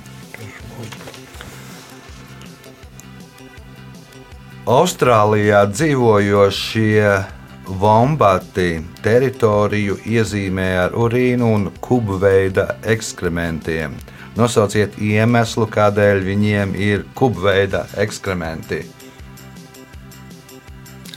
[4.62, 7.06] Austrālijā dzīvojošie
[7.66, 13.94] vombati teritoriju iezīmē ar urīnu un kubu veida ekskrementiem.
[14.36, 18.80] Nosauciet iemeslu, kādēļ viņiem ir kubu veida ekskrementi.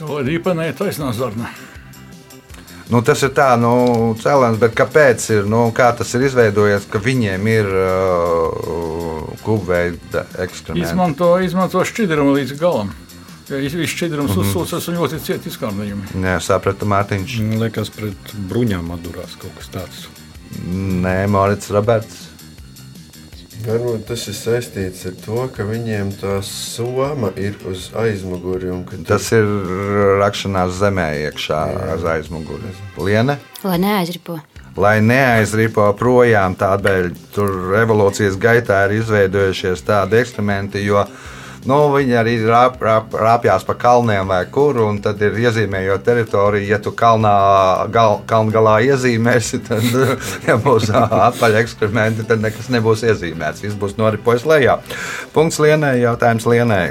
[0.00, 1.48] Vai īpenē taisnā zarna?
[2.86, 7.00] Nu, tas ir tā, nu, cēlonis, bet kāpēc ir, nu, kā tas ir izveidojies, ka
[7.02, 10.84] viņiem ir uh, kubveida ekskrementi?
[10.86, 12.92] Izmanto, izmanto šķidrumu līdz galam.
[13.46, 14.48] Viss šķidrums mm -hmm.
[14.50, 16.14] uzsūcas un ļoti cieti izkārnījumi.
[16.18, 17.40] Nē, sapratu, Mārtiņš.
[17.42, 20.06] Man liekas, pret bruņām atdurās kaut kas tāds.
[21.04, 22.26] Nē, Morits Roberts.
[23.66, 28.70] Varbūt tas ir saistīts ar to, ka viņiem tā soma ir uz aizmuguri.
[29.08, 29.48] Tas ir
[30.20, 31.62] rakšanās zemē iekšā
[31.94, 32.74] aiz aizmuguri.
[32.98, 33.38] Liene?
[33.64, 34.38] Lai neaizripo.
[34.76, 41.06] Lai neaizripo projām, tādēļ tur evolūcijas gaitā ir izveidojušies tādi eksperimenti, jo
[41.68, 46.68] nu, viņi arī rāp, rāp, rāpjas pa kalniem vai kur, un tad ir iezīmējot teritoriju.
[46.70, 47.34] Ja tu kalnā,
[47.94, 49.84] gal, kalna galā iezīmēsi, tad,
[50.48, 53.66] ja būs atpakaļ eksperimenti, tad nekas nebūs iezīmēts.
[53.66, 54.80] Viss būs noripojis lejā.
[55.34, 56.86] Punkts lienai, jautājums lienai.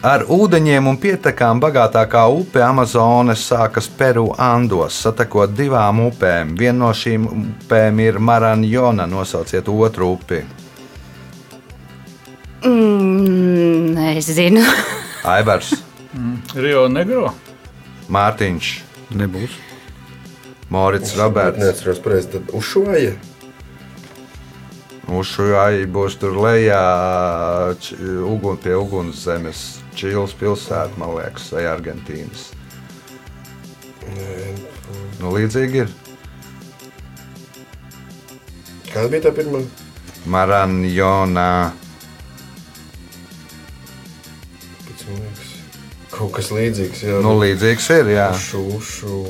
[0.00, 6.54] Ar ūdeņiem un pietekām bagātākā upe Amazonas sākas Peru Andos, satekot divām upēm.
[6.56, 9.04] Viena no šīm upēm ir Maranjona.
[9.04, 10.40] Nosauciet otru upi.
[12.64, 14.60] Mm, nezinu.
[15.34, 15.74] Aivars,
[16.54, 17.30] Rio Negro.
[18.10, 18.70] Mārtiņš,
[19.14, 19.58] Nebūs.
[20.70, 21.58] Bet Roberts.
[21.58, 23.16] Neatceros pareizi, tad uzšoja.
[25.10, 32.52] Ušujai būs tur lejā, č, ugun, pie uguns zemes, Čīles pilsēta, man liekas, vai Argentīnas.
[35.18, 35.90] Nu, līdzīgi ir.
[38.92, 39.64] Kāda bija tā pirmā?
[40.30, 41.48] Maranjona.
[46.20, 47.06] Kaut kas līdzīgs.
[47.06, 48.28] Jā, Nu, līdzīgs ir, jā.
[48.36, 49.20] Ušu, ušu.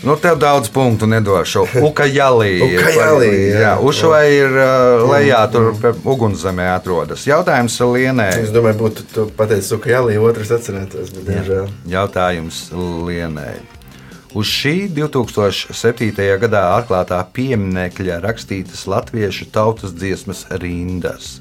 [0.00, 1.66] Nu, tev daudz punktu nedošu.
[1.88, 2.54] Ukajalī.
[2.64, 3.58] Ukajalī, jā.
[3.60, 3.72] jā.
[3.84, 7.26] Ušvai ir uh, lejā, tur pie ugunszemē atrodas.
[7.28, 8.30] Jautājums Lienē.
[8.40, 11.68] Es domāju, būtu tu pateicis, ka jā, otrs atcerētos, bet diemžēl.
[11.92, 13.58] Jautājums Lienai.
[14.30, 16.14] Uz šī 2007.
[16.38, 21.40] gadā atklātā pieminiekļa rakstītas latviešu tautas dziesmas rindas.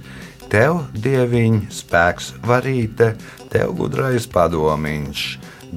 [0.50, 3.12] Tev, dieviņ, spēks varīte,
[3.54, 5.26] tev gudrais padomiņš.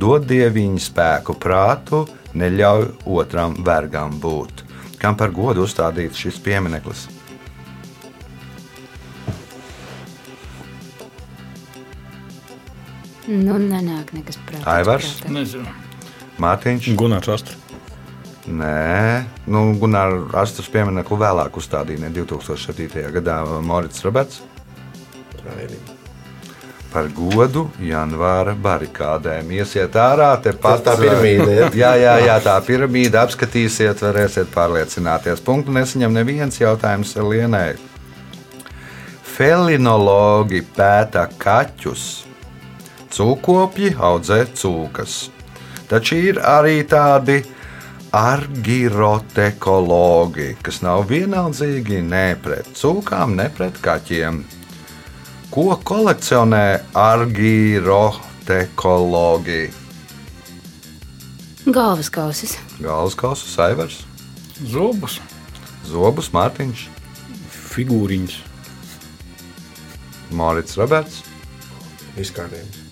[0.01, 4.63] Dod dieviņu spēku prātu, neļauj otram vergam būt.
[4.97, 7.03] Kam par godu uzstādīts šis piemineklis?
[13.29, 14.65] Nu, nenāk nekas prātā.
[14.79, 15.19] Aivars?
[15.29, 15.69] Nezinu.
[16.41, 16.89] Mārtiņš?
[16.97, 17.59] Gunārs Astra.
[18.49, 19.21] Nē,
[19.53, 23.05] nu, Gunārs Astras pieminekli vēlāk uzstādīja ne 2007.
[23.19, 24.41] gadā Morits Roberts.
[25.47, 25.79] Raini.
[26.93, 29.49] Par godu janvāra barikādēm.
[29.57, 31.69] Iesiet ārā, te pat tā piramīda, ja?
[31.83, 35.41] jā, jā, jā, tā piramīda apskatīsiet, varēsiet pārliecināties.
[35.47, 37.81] Punktu nesaņem neviens jautājums Lienai.
[39.33, 42.29] Felinologi pēta kaķus,
[43.17, 45.33] cūkopji audzē cūkas.
[45.88, 47.40] Taču ir arī tādi
[48.13, 54.45] argirotekologi, kas nav vienaldzīgi ne pret cūkām, ne pret kaķiem.
[55.53, 59.69] Ko kolekcionē argirotekologi?
[61.69, 62.59] Galvas kausis.
[62.81, 64.07] Galvaskausa saivers,
[64.65, 65.21] Zobus.
[65.85, 66.88] Zobus, Mārtiņš,
[67.69, 68.40] Figūriņas.
[70.33, 71.21] Mārcis Roberts,
[72.17, 72.92] Izkārtējums.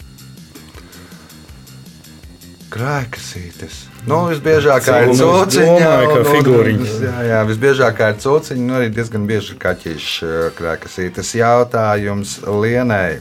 [2.71, 3.75] Krājkasītes.
[4.07, 5.89] Nu, visbiežākā ir cūciņa.
[6.07, 7.03] un- un-.
[7.03, 11.35] Jā, jā, visbiežākā ir cūciņa, nu arī diezgan bieži kaķīšu krājkasītes.
[11.41, 13.19] Jautājums Lienai.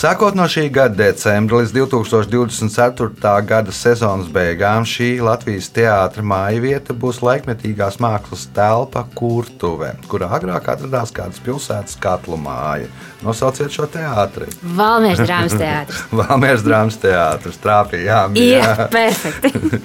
[0.00, 3.32] Sākot no šī gada decembra līdz 2024.
[3.44, 10.70] gada sezonas beigām, šī Latvijas teātris māja vieta būs laikmetīgās mākslas telpa Kurtuve, kurā agrāk
[10.72, 12.88] atradās kādas pilsētas katlu māja.
[13.20, 14.48] Nosauciet šo teātri.
[14.80, 16.02] Valmieras drāmas teātris.
[16.22, 17.60] Valmieras drāmas teātris.
[17.60, 18.40] Trāpījām.
[18.40, 19.84] Jā, perfekti.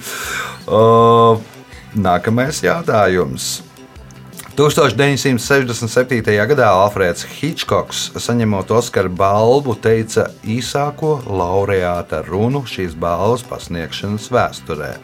[0.66, 1.36] O,
[1.94, 3.65] nākamais jautājums.
[4.56, 6.22] 1967.
[6.48, 14.94] gadā Alfrēds Hitchcocks, saņemot Oskara balvu, teica īsāko laureāta runu šīs balvas pasniegšanas vēsturē.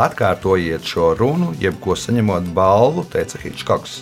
[0.00, 4.00] Atkārtojiet šo runu, jebko saņemot balvu, teica Hitchcocks.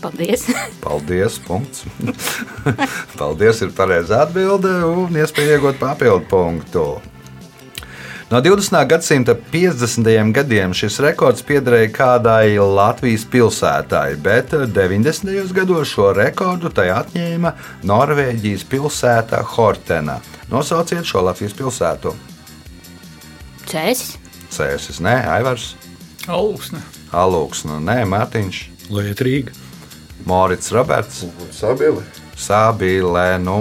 [0.00, 0.48] Paldies.
[0.84, 1.36] Paldies!
[1.44, 1.84] Punkts.
[3.20, 6.86] Paldies, ir pareizā atbilde un iespēja iegūt papildu punktu.
[8.34, 8.86] No 20.
[8.86, 10.32] gadsimta 50.
[10.32, 15.52] gadiem šis rekords piederēja kādai Latvijas pilsētai, bet 90.
[15.54, 17.52] gados šo rekordu tai atņēma
[17.86, 20.16] Norvēģijas pilsēta Hortena.
[20.50, 22.16] Nosauciet šo Latvijas pilsētu.
[23.70, 24.16] Cēsis.
[24.50, 25.76] Cēsis, nē, Aivars,
[26.26, 26.82] Augsne.
[27.14, 29.54] Alūks, nē, Mārtiņš, Lietrīga.
[30.26, 31.22] Morits Roberts.
[31.54, 32.02] Sabili.
[32.34, 33.60] Sābīlē, nu,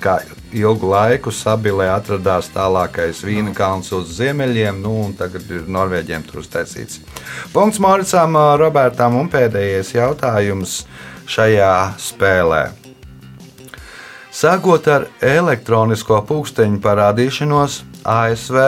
[0.00, 0.22] kā
[0.56, 6.42] ilgu laiku Sābīlē atradās tālākais vīna kalns uz ziemeļiem, nu, un tagad ir Norvēģiem tur
[6.42, 7.00] uztaisīts.
[7.52, 10.80] Punkts Moricam, Robertam un pēdējais jautājums
[11.30, 12.64] šajā spēlē.
[14.36, 18.58] Sākot ar elektronisko pulksteņu parādīšanos ASV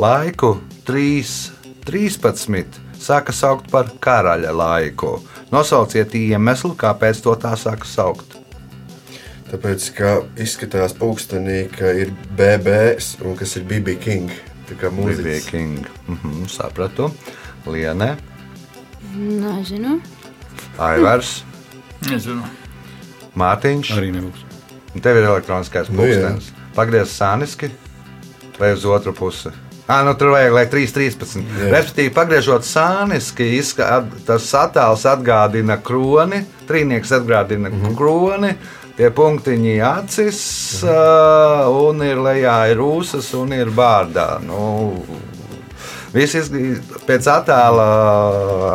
[0.00, 0.56] laiku
[0.88, 5.18] 3.13 sāka saukt par karaļa laiku.
[5.54, 8.39] Nosauciet iemeslu, kāpēc to tā sāka saukt.
[9.50, 14.30] Tāpēc, ka izskatās pulkstenī, ka ir BBS un kas ir BB King.
[14.68, 15.48] Tā kā Bija mūzikas.
[15.50, 15.86] King.
[16.06, 17.10] Mhm, sapratu.
[17.66, 18.16] Liene,
[19.16, 19.98] Nezinu.
[20.78, 21.40] Aivars,
[22.06, 22.46] Nezinu.
[23.36, 23.90] Mārtiņš.
[23.98, 24.44] Arī nebūs.
[24.94, 26.52] Un Tev ir elektroniskais Nu, pulkstenis.
[26.74, 27.70] Pagriez sāniski
[28.58, 29.50] vai uz otru pusi.
[29.90, 31.40] Ah, nu, tur vajag, lai 3,13.
[31.42, 31.70] Jā.
[31.74, 37.96] Respektīvi, pagriežot sāniski, izska- at- tas attēls atgādina kroni, trīnieks atgādina mm -hmm.
[37.98, 38.54] kroni.
[38.98, 40.40] Tie punktiņi acis,
[40.84, 44.34] uh, un ir lejā ir ūsas, un ir bārdā.
[44.44, 45.00] Nu,
[46.10, 46.50] Viss
[47.06, 47.84] pēc attēla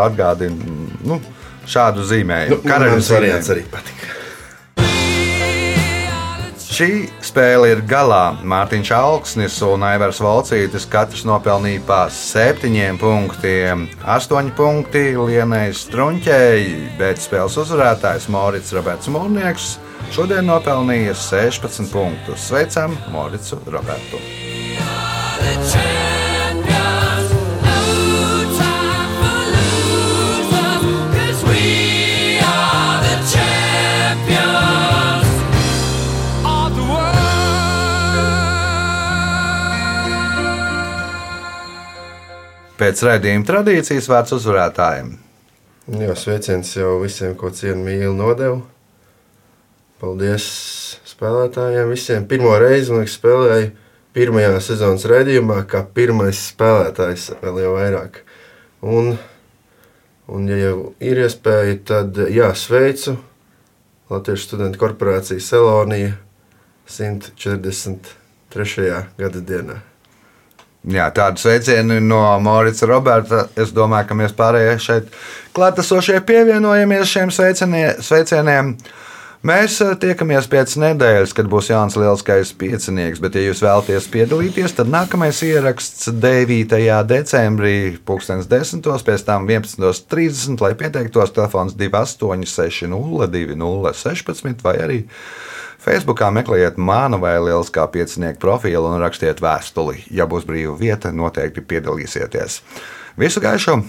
[0.06, 1.20] atgādina nu,
[1.68, 2.62] šādu zīmējumu.
[2.62, 4.14] Nu, Karaļa Karaļs variants arī patika.
[6.76, 8.36] Šī spēle ir galā.
[8.44, 13.86] Mārtiņš Alksnis un Aivars Valcītis katrs nopelnīja pa septiņiem punktiem.
[14.16, 16.66] Astoņi punkti Lienai Strunķei,
[17.00, 19.76] bet spēles uzvarētājs Morits Roberts Mūrnieks
[20.14, 22.48] šodien nopelnīja 16 punktus.
[22.50, 24.20] Sveicam Moricu Robertu!
[42.76, 45.14] Pēc raidījuma tradīcijas vārds uzvarētājiem.
[45.96, 48.60] Jā, sveiciens jau visiem, ko cienu mīlu nodevu.
[50.06, 50.46] Paldies
[51.10, 52.26] spēlētājiem visiem.
[52.30, 53.72] Pirmo reizi, man liekas, spēlēju
[54.14, 58.20] pirmajā sezonas raidījumā, kā pirmais spēlētājs vēl jau vairāk.
[58.86, 59.16] Un,
[60.30, 63.16] un ja jau ir iespēja, tad jā, sveicu
[64.14, 66.12] Latvijas studentu korporāciju Selonija
[66.86, 68.06] 143.
[69.18, 69.80] gada dienā.
[70.86, 73.48] Jā, tādu sveicienu no Maurita Roberta.
[73.58, 75.10] Es domāju, ka mēs pārējie šeit
[75.58, 78.78] klātesošie pievienojamies šiem sveicienie- sveicieniem.
[79.46, 84.74] Mēs eh, tiekamies pēc nedēļas, kad būs Jānis Lielskais piecinieks, bet, ja jūs vēlaties piedalīties,
[84.80, 86.74] tad nākamais ieraksts 9.
[87.06, 87.76] decembrī,
[88.10, 88.82] 2010.
[89.06, 95.00] pēc tam 11.30, lai pieteiktos telefons 286 0216 vai arī
[95.86, 100.08] Facebookā meklējiet manu vai Lieliskā piecinieku profilu un rakstiet vēstuli.
[100.10, 102.64] Ja būs brīva vieta, noteikti piedalīsieties.
[103.22, 103.84] Visu gaišu!